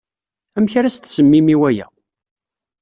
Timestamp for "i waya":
1.53-1.87